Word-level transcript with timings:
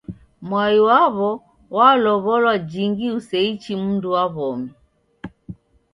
Mwai 0.47 0.77
waw'o 0.87 1.31
walow'olo 1.77 2.53
jingi 2.71 3.07
useichi 3.17 3.73
mndu 3.83 4.07
wa 4.15 4.23
w'omi. 4.35 4.69